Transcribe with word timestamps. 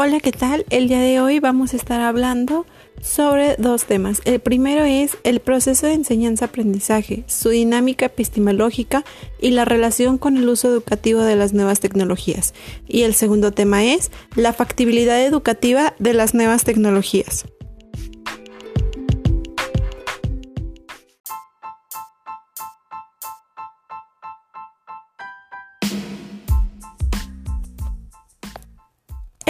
Hola, 0.00 0.20
¿qué 0.20 0.30
tal? 0.30 0.64
El 0.70 0.86
día 0.86 1.00
de 1.00 1.20
hoy 1.20 1.40
vamos 1.40 1.72
a 1.72 1.76
estar 1.76 2.00
hablando 2.00 2.66
sobre 3.02 3.56
dos 3.56 3.84
temas. 3.84 4.22
El 4.24 4.38
primero 4.38 4.84
es 4.84 5.18
el 5.24 5.40
proceso 5.40 5.88
de 5.88 5.94
enseñanza-aprendizaje, 5.94 7.24
su 7.26 7.48
dinámica 7.48 8.06
epistemológica 8.06 9.04
y 9.40 9.50
la 9.50 9.64
relación 9.64 10.16
con 10.16 10.36
el 10.36 10.48
uso 10.48 10.68
educativo 10.68 11.22
de 11.22 11.34
las 11.34 11.52
nuevas 11.52 11.80
tecnologías. 11.80 12.54
Y 12.86 13.02
el 13.02 13.14
segundo 13.14 13.50
tema 13.50 13.86
es 13.86 14.12
la 14.36 14.52
factibilidad 14.52 15.20
educativa 15.20 15.96
de 15.98 16.14
las 16.14 16.32
nuevas 16.32 16.62
tecnologías. 16.62 17.46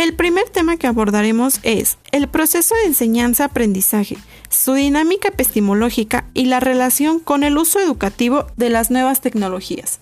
El 0.08 0.14
primer 0.14 0.48
tema 0.48 0.78
que 0.78 0.86
abordaremos 0.86 1.60
es 1.64 1.98
el 2.12 2.28
proceso 2.28 2.74
de 2.76 2.86
enseñanza-aprendizaje, 2.86 4.16
su 4.48 4.72
dinámica 4.72 5.28
epistemológica 5.28 6.24
y 6.32 6.46
la 6.46 6.60
relación 6.60 7.20
con 7.20 7.44
el 7.44 7.58
uso 7.58 7.78
educativo 7.78 8.46
de 8.56 8.70
las 8.70 8.90
nuevas 8.90 9.20
tecnologías. 9.20 10.00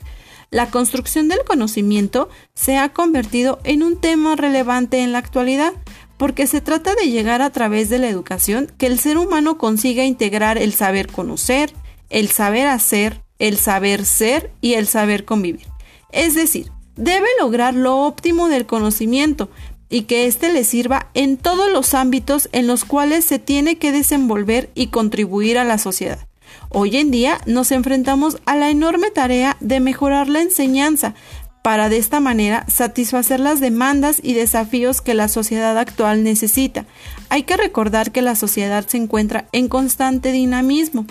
La 0.52 0.70
construcción 0.70 1.26
del 1.26 1.40
conocimiento 1.44 2.28
se 2.54 2.76
ha 2.76 2.90
convertido 2.92 3.58
en 3.64 3.82
un 3.82 4.00
tema 4.00 4.36
relevante 4.36 5.00
en 5.00 5.10
la 5.10 5.18
actualidad 5.18 5.72
porque 6.18 6.46
se 6.46 6.60
trata 6.60 6.94
de 6.94 7.10
llegar 7.10 7.42
a 7.42 7.50
través 7.50 7.90
de 7.90 7.98
la 7.98 8.08
educación 8.08 8.70
que 8.78 8.86
el 8.86 9.00
ser 9.00 9.18
humano 9.18 9.58
consiga 9.58 10.04
integrar 10.04 10.56
el 10.56 10.72
saber 10.72 11.08
conocer, 11.08 11.72
el 12.10 12.28
saber 12.28 12.68
hacer, 12.68 13.22
el 13.40 13.56
saber 13.56 14.04
ser 14.04 14.52
y 14.60 14.74
el 14.74 14.86
saber 14.86 15.24
convivir. 15.24 15.66
Es 16.12 16.36
decir, 16.36 16.70
debe 16.94 17.26
lograr 17.40 17.74
lo 17.74 18.04
óptimo 18.04 18.48
del 18.48 18.66
conocimiento, 18.66 19.50
y 19.88 20.02
que 20.02 20.26
éste 20.26 20.52
le 20.52 20.64
sirva 20.64 21.08
en 21.14 21.36
todos 21.36 21.70
los 21.70 21.94
ámbitos 21.94 22.48
en 22.52 22.66
los 22.66 22.84
cuales 22.84 23.24
se 23.24 23.38
tiene 23.38 23.78
que 23.78 23.92
desenvolver 23.92 24.70
y 24.74 24.88
contribuir 24.88 25.58
a 25.58 25.64
la 25.64 25.78
sociedad. 25.78 26.26
Hoy 26.68 26.96
en 26.96 27.10
día 27.10 27.40
nos 27.46 27.70
enfrentamos 27.72 28.38
a 28.46 28.56
la 28.56 28.70
enorme 28.70 29.10
tarea 29.10 29.56
de 29.60 29.80
mejorar 29.80 30.28
la 30.28 30.40
enseñanza 30.40 31.14
para 31.62 31.88
de 31.88 31.96
esta 31.96 32.20
manera 32.20 32.64
satisfacer 32.68 33.40
las 33.40 33.58
demandas 33.58 34.20
y 34.22 34.34
desafíos 34.34 35.00
que 35.00 35.14
la 35.14 35.28
sociedad 35.28 35.76
actual 35.78 36.22
necesita. 36.22 36.86
Hay 37.28 37.42
que 37.42 37.56
recordar 37.56 38.12
que 38.12 38.22
la 38.22 38.36
sociedad 38.36 38.86
se 38.86 38.98
encuentra 38.98 39.48
en 39.50 39.66
constante 39.66 40.30
dinamismo. 40.30 41.06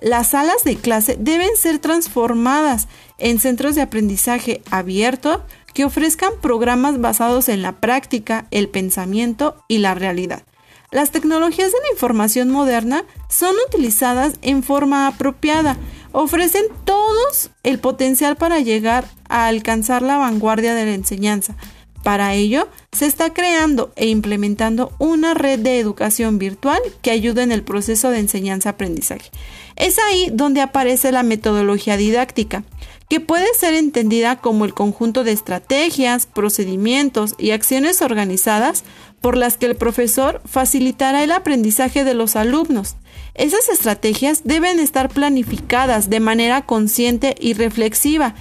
Las 0.00 0.30
salas 0.30 0.64
de 0.64 0.74
clase 0.74 1.16
deben 1.20 1.56
ser 1.56 1.78
transformadas 1.78 2.88
en 3.22 3.38
centros 3.38 3.74
de 3.74 3.82
aprendizaje 3.82 4.62
abierto, 4.70 5.44
que 5.72 5.84
ofrezcan 5.84 6.32
programas 6.42 7.00
basados 7.00 7.48
en 7.48 7.62
la 7.62 7.72
práctica, 7.72 8.46
el 8.50 8.68
pensamiento 8.68 9.56
y 9.68 9.78
la 9.78 9.94
realidad. 9.94 10.42
Las 10.90 11.10
tecnologías 11.10 11.72
de 11.72 11.78
la 11.80 11.92
información 11.92 12.50
moderna 12.50 13.04
son 13.30 13.54
utilizadas 13.68 14.34
en 14.42 14.62
forma 14.62 15.06
apropiada, 15.06 15.78
ofrecen 16.12 16.64
todos 16.84 17.50
el 17.62 17.78
potencial 17.78 18.36
para 18.36 18.60
llegar 18.60 19.06
a 19.30 19.46
alcanzar 19.46 20.02
la 20.02 20.18
vanguardia 20.18 20.74
de 20.74 20.84
la 20.84 20.92
enseñanza. 20.92 21.54
Para 22.02 22.34
ello, 22.34 22.68
se 22.92 23.06
está 23.06 23.32
creando 23.32 23.90
e 23.96 24.08
implementando 24.08 24.92
una 24.98 25.32
red 25.32 25.58
de 25.58 25.78
educación 25.78 26.38
virtual 26.38 26.78
que 27.00 27.10
ayuda 27.10 27.42
en 27.42 27.50
el 27.50 27.62
proceso 27.62 28.10
de 28.10 28.18
enseñanza-aprendizaje. 28.18 29.30
Es 29.76 29.98
ahí 29.98 30.28
donde 30.30 30.60
aparece 30.60 31.10
la 31.10 31.22
metodología 31.22 31.96
didáctica, 31.96 32.64
que 33.08 33.20
puede 33.20 33.46
ser 33.54 33.72
entendida 33.72 34.36
como 34.36 34.66
el 34.66 34.74
conjunto 34.74 35.24
de 35.24 35.32
estrategias, 35.32 36.26
procedimientos 36.26 37.34
y 37.38 37.52
acciones 37.52 38.02
organizadas 38.02 38.84
por 39.22 39.38
las 39.38 39.56
que 39.56 39.66
el 39.66 39.76
profesor 39.76 40.42
facilitará 40.44 41.24
el 41.24 41.32
aprendizaje 41.32 42.04
de 42.04 42.12
los 42.12 42.36
alumnos. 42.36 42.96
Esas 43.34 43.70
estrategias 43.70 44.42
deben 44.44 44.78
estar 44.78 45.08
planificadas 45.08 46.10
de 46.10 46.20
manera 46.20 46.66
consciente 46.66 47.34
y 47.40 47.54
reflexiva 47.54 48.34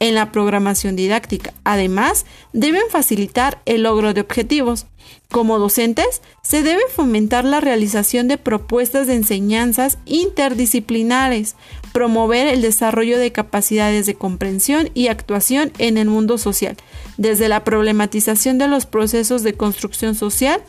en 0.00 0.14
la 0.14 0.32
programación 0.32 0.96
didáctica. 0.96 1.54
Además, 1.62 2.26
deben 2.52 2.82
facilitar 2.90 3.62
el 3.66 3.84
logro 3.84 4.12
de 4.12 4.22
objetivos. 4.22 4.86
Como 5.30 5.58
docentes, 5.58 6.22
se 6.42 6.62
debe 6.62 6.82
fomentar 6.94 7.44
la 7.44 7.60
realización 7.60 8.26
de 8.26 8.38
propuestas 8.38 9.06
de 9.06 9.14
enseñanzas 9.14 9.98
interdisciplinares, 10.06 11.54
promover 11.92 12.48
el 12.48 12.62
desarrollo 12.62 13.18
de 13.18 13.30
capacidades 13.30 14.06
de 14.06 14.14
comprensión 14.14 14.90
y 14.94 15.08
actuación 15.08 15.72
en 15.78 15.98
el 15.98 16.08
mundo 16.08 16.38
social, 16.38 16.76
desde 17.16 17.48
la 17.48 17.62
problematización 17.62 18.58
de 18.58 18.68
los 18.68 18.86
procesos 18.86 19.42
de 19.42 19.54
construcción 19.54 20.14
social 20.14 20.62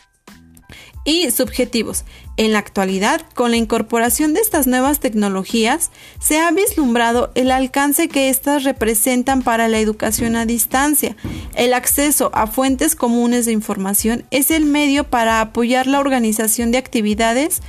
y 1.03 1.29
subjetivos. 1.31 2.05
En 2.37 2.53
la 2.53 2.59
actualidad, 2.59 3.21
con 3.33 3.51
la 3.51 3.57
incorporación 3.57 4.33
de 4.33 4.41
estas 4.41 4.67
nuevas 4.67 4.99
tecnologías, 4.99 5.91
se 6.19 6.39
ha 6.39 6.51
vislumbrado 6.51 7.31
el 7.35 7.51
alcance 7.51 8.07
que 8.07 8.29
éstas 8.29 8.63
representan 8.63 9.41
para 9.41 9.67
la 9.67 9.79
educación 9.79 10.35
a 10.35 10.45
distancia. 10.45 11.15
El 11.55 11.73
acceso 11.73 12.31
a 12.33 12.47
fuentes 12.47 12.95
comunes 12.95 13.45
de 13.45 13.51
información 13.51 14.25
es 14.31 14.51
el 14.51 14.65
medio 14.65 15.03
para 15.03 15.41
apoyar 15.41 15.87
la 15.87 15.99
organización 15.99 16.71
de 16.71 16.77
actividades 16.77 17.61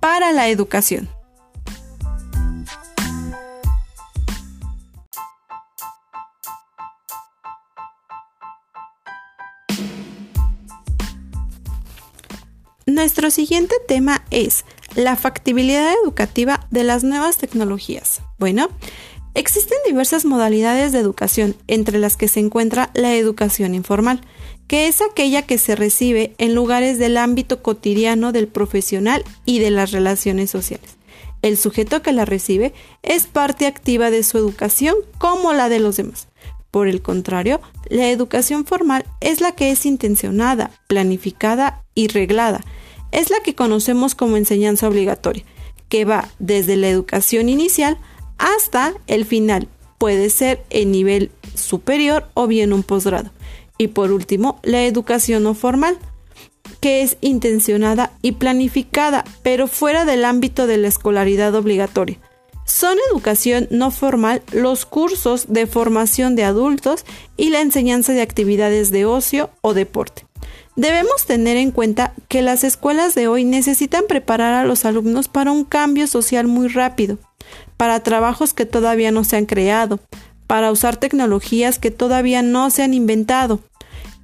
para 0.00 0.32
la 0.32 0.48
educación. 0.48 1.08
Nuestro 12.86 13.30
siguiente 13.30 13.74
tema 13.88 14.26
es 14.30 14.66
la 14.94 15.16
factibilidad 15.16 15.94
educativa 16.04 16.66
de 16.70 16.84
las 16.84 17.02
nuevas 17.02 17.38
tecnologías. 17.38 18.20
Bueno, 18.38 18.68
existen 19.32 19.78
diversas 19.86 20.26
modalidades 20.26 20.92
de 20.92 20.98
educación, 20.98 21.56
entre 21.66 21.98
las 21.98 22.18
que 22.18 22.28
se 22.28 22.40
encuentra 22.40 22.90
la 22.92 23.14
educación 23.14 23.74
informal, 23.74 24.20
que 24.66 24.86
es 24.86 25.00
aquella 25.00 25.40
que 25.40 25.56
se 25.56 25.76
recibe 25.76 26.34
en 26.36 26.54
lugares 26.54 26.98
del 26.98 27.16
ámbito 27.16 27.62
cotidiano 27.62 28.32
del 28.32 28.48
profesional 28.48 29.24
y 29.46 29.60
de 29.60 29.70
las 29.70 29.90
relaciones 29.90 30.50
sociales. 30.50 30.98
El 31.40 31.56
sujeto 31.56 32.02
que 32.02 32.12
la 32.12 32.26
recibe 32.26 32.74
es 33.02 33.26
parte 33.26 33.66
activa 33.66 34.10
de 34.10 34.22
su 34.22 34.36
educación 34.36 34.94
como 35.16 35.54
la 35.54 35.70
de 35.70 35.78
los 35.78 35.96
demás. 35.96 36.28
Por 36.74 36.88
el 36.88 37.02
contrario, 37.02 37.60
la 37.88 38.10
educación 38.10 38.64
formal 38.64 39.04
es 39.20 39.40
la 39.40 39.52
que 39.52 39.70
es 39.70 39.86
intencionada, 39.86 40.72
planificada 40.88 41.84
y 41.94 42.08
reglada. 42.08 42.62
Es 43.12 43.30
la 43.30 43.38
que 43.44 43.54
conocemos 43.54 44.16
como 44.16 44.36
enseñanza 44.36 44.88
obligatoria, 44.88 45.44
que 45.88 46.04
va 46.04 46.28
desde 46.40 46.74
la 46.74 46.88
educación 46.88 47.48
inicial 47.48 47.96
hasta 48.38 48.92
el 49.06 49.24
final. 49.24 49.68
Puede 49.98 50.30
ser 50.30 50.64
en 50.68 50.90
nivel 50.90 51.30
superior 51.54 52.26
o 52.34 52.48
bien 52.48 52.72
un 52.72 52.82
posgrado. 52.82 53.30
Y 53.78 53.86
por 53.86 54.10
último, 54.10 54.58
la 54.64 54.84
educación 54.84 55.44
no 55.44 55.54
formal, 55.54 55.96
que 56.80 57.02
es 57.02 57.18
intencionada 57.20 58.10
y 58.20 58.32
planificada, 58.32 59.22
pero 59.44 59.68
fuera 59.68 60.04
del 60.04 60.24
ámbito 60.24 60.66
de 60.66 60.78
la 60.78 60.88
escolaridad 60.88 61.54
obligatoria. 61.54 62.18
Son 62.64 62.96
educación 63.10 63.68
no 63.70 63.90
formal 63.90 64.42
los 64.52 64.86
cursos 64.86 65.46
de 65.48 65.66
formación 65.66 66.34
de 66.34 66.44
adultos 66.44 67.04
y 67.36 67.50
la 67.50 67.60
enseñanza 67.60 68.12
de 68.12 68.22
actividades 68.22 68.90
de 68.90 69.04
ocio 69.04 69.50
o 69.60 69.74
deporte. 69.74 70.26
Debemos 70.76 71.26
tener 71.26 71.56
en 71.56 71.70
cuenta 71.70 72.14
que 72.28 72.42
las 72.42 72.64
escuelas 72.64 73.14
de 73.14 73.28
hoy 73.28 73.44
necesitan 73.44 74.04
preparar 74.08 74.54
a 74.54 74.64
los 74.64 74.84
alumnos 74.84 75.28
para 75.28 75.52
un 75.52 75.64
cambio 75.64 76.06
social 76.06 76.46
muy 76.48 76.68
rápido, 76.68 77.18
para 77.76 78.00
trabajos 78.00 78.54
que 78.54 78.66
todavía 78.66 79.12
no 79.12 79.24
se 79.24 79.36
han 79.36 79.46
creado, 79.46 80.00
para 80.46 80.72
usar 80.72 80.96
tecnologías 80.96 81.78
que 81.78 81.90
todavía 81.90 82.42
no 82.42 82.70
se 82.70 82.82
han 82.82 82.94
inventado. 82.94 83.60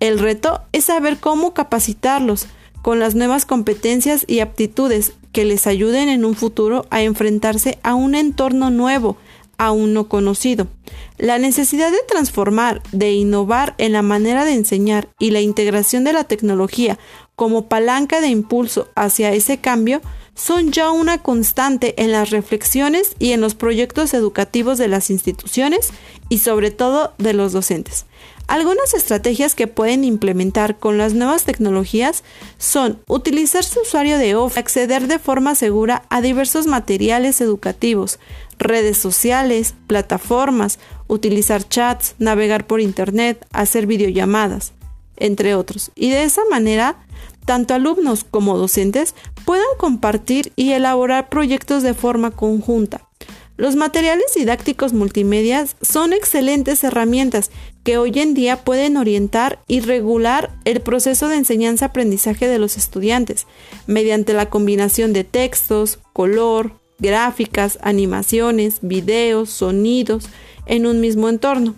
El 0.00 0.18
reto 0.18 0.62
es 0.72 0.86
saber 0.86 1.18
cómo 1.18 1.52
capacitarlos 1.52 2.46
con 2.82 2.98
las 2.98 3.14
nuevas 3.14 3.46
competencias 3.46 4.24
y 4.26 4.40
aptitudes 4.40 5.12
que 5.32 5.44
les 5.44 5.66
ayuden 5.66 6.08
en 6.08 6.24
un 6.24 6.34
futuro 6.34 6.86
a 6.90 7.02
enfrentarse 7.02 7.78
a 7.82 7.94
un 7.94 8.14
entorno 8.14 8.70
nuevo, 8.70 9.16
aún 9.58 9.92
no 9.92 10.08
conocido. 10.08 10.66
La 11.18 11.38
necesidad 11.38 11.90
de 11.90 11.98
transformar, 12.08 12.82
de 12.92 13.12
innovar 13.12 13.74
en 13.78 13.92
la 13.92 14.02
manera 14.02 14.44
de 14.44 14.54
enseñar 14.54 15.08
y 15.18 15.30
la 15.30 15.40
integración 15.40 16.02
de 16.02 16.14
la 16.14 16.24
tecnología 16.24 16.98
como 17.36 17.68
palanca 17.68 18.20
de 18.20 18.28
impulso 18.28 18.88
hacia 18.94 19.32
ese 19.32 19.58
cambio 19.58 20.00
son 20.34 20.72
ya 20.72 20.90
una 20.90 21.18
constante 21.18 21.94
en 22.02 22.12
las 22.12 22.30
reflexiones 22.30 23.14
y 23.18 23.32
en 23.32 23.40
los 23.40 23.54
proyectos 23.54 24.14
educativos 24.14 24.78
de 24.78 24.88
las 24.88 25.10
instituciones 25.10 25.90
y 26.28 26.38
sobre 26.38 26.70
todo 26.70 27.12
de 27.18 27.34
los 27.34 27.52
docentes. 27.52 28.06
Algunas 28.46 28.94
estrategias 28.94 29.54
que 29.54 29.68
pueden 29.68 30.02
implementar 30.02 30.78
con 30.78 30.98
las 30.98 31.14
nuevas 31.14 31.44
tecnologías 31.44 32.24
son 32.58 32.98
utilizar 33.06 33.62
su 33.62 33.80
usuario 33.82 34.18
de 34.18 34.34
Office, 34.34 34.58
acceder 34.58 35.06
de 35.06 35.20
forma 35.20 35.54
segura 35.54 36.02
a 36.10 36.20
diversos 36.20 36.66
materiales 36.66 37.40
educativos, 37.40 38.18
redes 38.58 38.98
sociales, 38.98 39.74
plataformas, 39.86 40.80
utilizar 41.06 41.68
chats, 41.68 42.16
navegar 42.18 42.66
por 42.66 42.80
Internet, 42.80 43.46
hacer 43.52 43.86
videollamadas. 43.86 44.72
entre 45.16 45.54
otros. 45.54 45.92
Y 45.94 46.10
de 46.10 46.24
esa 46.24 46.40
manera, 46.50 46.96
tanto 47.50 47.74
alumnos 47.74 48.22
como 48.22 48.56
docentes 48.56 49.16
puedan 49.44 49.66
compartir 49.76 50.52
y 50.54 50.70
elaborar 50.70 51.28
proyectos 51.28 51.82
de 51.82 51.94
forma 51.94 52.30
conjunta. 52.30 53.08
Los 53.56 53.74
materiales 53.74 54.26
didácticos 54.36 54.92
multimedia 54.92 55.66
son 55.82 56.12
excelentes 56.12 56.84
herramientas 56.84 57.50
que 57.82 57.98
hoy 57.98 58.12
en 58.20 58.34
día 58.34 58.62
pueden 58.62 58.96
orientar 58.96 59.58
y 59.66 59.80
regular 59.80 60.52
el 60.64 60.80
proceso 60.80 61.26
de 61.26 61.38
enseñanza-aprendizaje 61.38 62.46
de 62.46 62.60
los 62.60 62.76
estudiantes 62.76 63.48
mediante 63.88 64.32
la 64.32 64.48
combinación 64.48 65.12
de 65.12 65.24
textos, 65.24 65.98
color, 66.12 66.78
gráficas, 67.00 67.80
animaciones, 67.82 68.78
videos, 68.80 69.50
sonidos 69.50 70.28
en 70.66 70.86
un 70.86 71.00
mismo 71.00 71.28
entorno. 71.28 71.74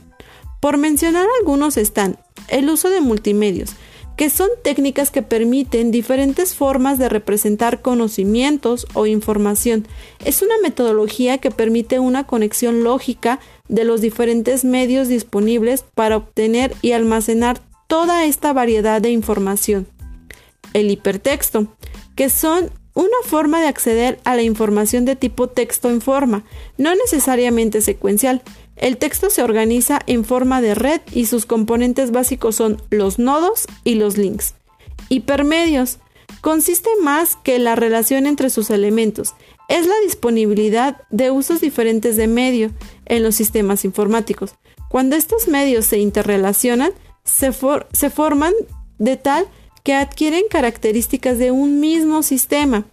Por 0.61 0.77
mencionar 0.77 1.27
algunos 1.41 1.79
están 1.79 2.19
el 2.49 2.69
uso 2.69 2.91
de 2.91 3.01
multimedios, 3.01 3.71
que 4.17 4.31
son 4.31 4.49
técnicas 4.62 5.11
que 5.11 5.23
permiten 5.23 5.91
diferentes 5.91 6.55
formas 6.55 6.99
de 6.99 7.09
representar 7.09 7.82
conocimientos 7.82 8.87
o 8.94 9.06
información. 9.06 9.87
Es 10.25 10.43
una 10.43 10.55
metodología 10.62 11.38
que 11.38 11.50
permite 11.50 11.99
una 11.99 12.26
conexión 12.26 12.85
lógica 12.85 13.41
de 13.69 13.85
los 13.85 14.00
diferentes 14.00 14.64
medios 14.64 15.09
disponibles 15.09 15.85
para 15.94 16.17
obtener 16.17 16.75
y 16.82 16.93
almacenar 16.93 17.61
toda 17.87 18.25
esta 18.25 18.53
variedad 18.53 19.00
de 19.00 19.11
información. 19.11 19.87
El 20.73 20.91
hipertexto, 20.91 21.69
que 22.17 22.29
son 22.29 22.70
una 22.94 23.17
forma 23.25 23.61
de 23.61 23.69
acceder 23.69 24.21
a 24.25 24.35
la 24.35 24.43
información 24.43 25.05
de 25.05 25.17
tipo 25.17 25.49
texto 25.49 25.89
en 25.91 26.00
forma, 26.00 26.44
no 26.77 26.94
necesariamente 26.94 27.81
secuencial. 27.81 28.43
El 28.77 28.97
texto 28.97 29.31
se 29.31 29.43
organiza 29.43 30.00
en 30.06 30.25
forma 30.25 30.61
de 30.61 30.75
red 30.75 31.00
y 31.12 31.27
sus 31.27 31.47
componentes 31.47 32.11
básicos 32.11 32.56
son 32.56 32.83
los 32.91 33.19
nodos 33.19 33.67
y 33.85 33.94
los 33.94 34.19
links. 34.19 34.55
Hipermedios 35.09 35.99
consiste 36.41 36.91
más 37.03 37.37
que 37.37 37.59
la 37.59 37.77
relación 37.77 38.27
entre 38.27 38.50
sus 38.50 38.71
elementos, 38.71 39.35
es 39.69 39.87
la 39.87 39.94
disponibilidad 40.05 41.00
de 41.09 41.31
usos 41.31 41.61
diferentes 41.61 42.17
de 42.17 42.27
medio 42.27 42.73
en 43.06 43.23
los 43.23 43.37
sistemas 43.37 43.87
informáticos. 43.87 44.55
Cuando 44.89 45.17
estos 45.17 45.49
medios 45.49 45.87
se 45.87 45.99
interrelacionan, 45.99 46.93
se, 47.25 47.53
se 47.93 48.11
forman 48.11 48.53
de 48.99 49.17
tal 49.17 49.47
que 49.82 49.94
adquieren 49.94 50.44
características 50.50 51.38
de 51.38 51.50
un 51.50 51.81
mismo 51.81 52.23
sistema. 52.23 52.87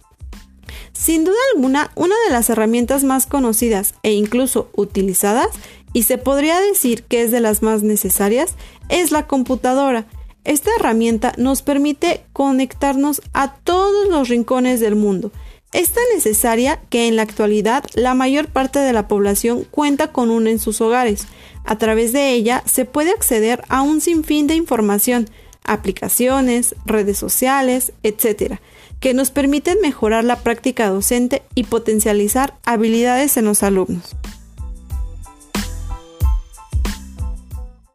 Sin 0.92 1.24
duda 1.24 1.38
alguna, 1.54 1.90
una 1.94 2.14
de 2.26 2.32
las 2.32 2.50
herramientas 2.50 3.04
más 3.04 3.26
conocidas 3.26 3.94
e 4.02 4.12
incluso 4.12 4.70
utilizadas, 4.74 5.48
y 5.92 6.04
se 6.04 6.18
podría 6.18 6.60
decir 6.60 7.02
que 7.04 7.22
es 7.22 7.30
de 7.30 7.40
las 7.40 7.62
más 7.62 7.82
necesarias, 7.82 8.54
es 8.88 9.10
la 9.10 9.26
computadora. 9.26 10.06
Esta 10.44 10.70
herramienta 10.76 11.32
nos 11.36 11.62
permite 11.62 12.24
conectarnos 12.32 13.22
a 13.32 13.54
todos 13.54 14.08
los 14.08 14.28
rincones 14.28 14.80
del 14.80 14.94
mundo. 14.94 15.32
Es 15.72 15.90
tan 15.90 16.04
necesaria 16.14 16.80
que 16.90 17.06
en 17.06 17.16
la 17.16 17.22
actualidad 17.22 17.84
la 17.94 18.14
mayor 18.14 18.48
parte 18.48 18.80
de 18.80 18.92
la 18.92 19.06
población 19.06 19.64
cuenta 19.70 20.08
con 20.08 20.30
una 20.30 20.50
en 20.50 20.58
sus 20.58 20.80
hogares. 20.80 21.26
A 21.64 21.78
través 21.78 22.12
de 22.12 22.32
ella 22.32 22.62
se 22.66 22.84
puede 22.84 23.10
acceder 23.10 23.62
a 23.68 23.82
un 23.82 24.00
sinfín 24.00 24.46
de 24.46 24.54
información, 24.54 25.28
aplicaciones, 25.64 26.74
redes 26.84 27.18
sociales, 27.18 27.92
etc., 28.02 28.58
que 29.00 29.14
nos 29.14 29.30
permiten 29.30 29.78
mejorar 29.80 30.24
la 30.24 30.36
práctica 30.36 30.88
docente 30.88 31.42
y 31.54 31.64
potencializar 31.64 32.56
habilidades 32.64 33.36
en 33.38 33.46
los 33.46 33.62
alumnos. 33.62 34.14